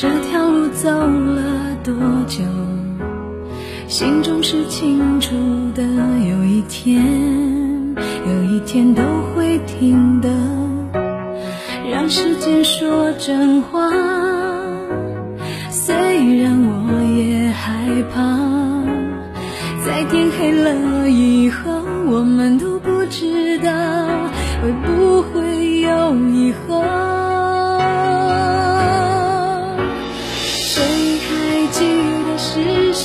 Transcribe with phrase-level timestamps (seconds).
[0.00, 1.92] 这条路走了多
[2.28, 2.44] 久。
[3.88, 5.34] 心中是清楚
[5.74, 7.04] 的，有一天，
[7.96, 9.02] 有一天都
[9.34, 10.28] 会停的。
[11.90, 13.90] 让时间说真话，
[15.68, 18.22] 虽然我也害怕，
[19.84, 21.72] 在天黑了以后，
[22.06, 22.67] 我们都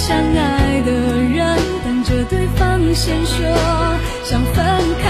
[0.00, 3.36] 相爱的人等着对方先说
[4.24, 4.64] 想分
[5.02, 5.09] 开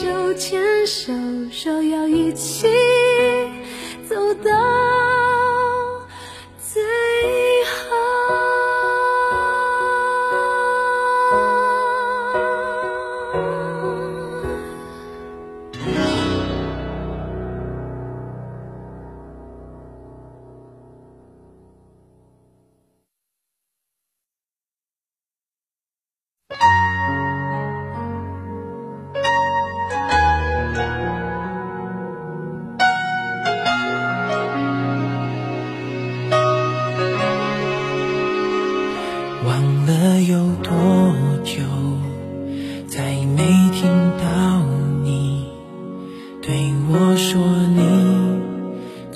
[0.00, 1.12] 手牵手，
[1.50, 2.68] 说要一起
[4.08, 4.52] 走到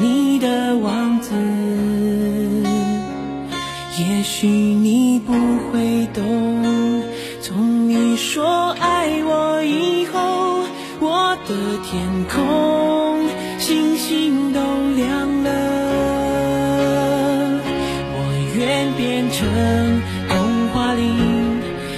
[0.00, 1.34] 你的王子。
[3.98, 7.02] 也许你不会懂，
[7.42, 10.64] 从你说爱我以后，
[11.00, 11.54] 我的
[11.84, 12.00] 天
[12.32, 14.60] 空星星都
[14.96, 15.50] 亮了。
[18.16, 18.18] 我
[18.56, 19.38] 愿变成
[20.28, 21.02] 童话里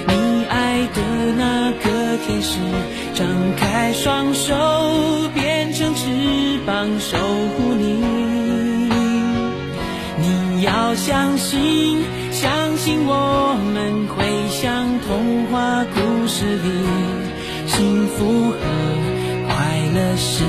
[0.08, 0.12] 你
[0.48, 1.00] 爱的
[1.38, 2.58] 那个天使，
[3.14, 4.54] 张开双手
[5.34, 5.51] 变
[5.94, 8.02] 翅膀守护你。
[10.18, 16.68] 你要相信，相信我们会像童话故事里，
[17.66, 18.56] 幸福和
[19.48, 19.52] 快
[19.94, 20.44] 乐是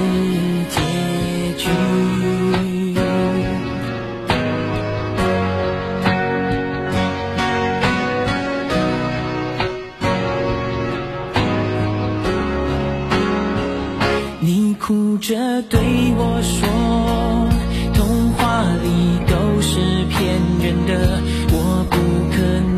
[14.45, 15.79] 你哭着对
[16.17, 16.67] 我说，
[17.93, 18.87] 童话里
[19.25, 19.79] 都是
[20.09, 20.19] 骗
[20.59, 20.91] 人的，
[21.49, 21.55] 我
[21.89, 21.95] 不
[22.29, 22.72] 可能